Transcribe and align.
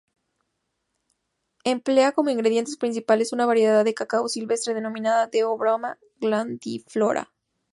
Emplea 1.63 2.11
como 2.11 2.31
ingrediente 2.31 2.71
principal 2.79 3.21
una 3.33 3.45
variedad 3.45 3.85
de 3.85 3.93
cacao 3.93 4.27
silvestre 4.29 4.73
denominada 4.73 5.29
"theobroma 5.29 5.99
grandiflora". 6.19 7.31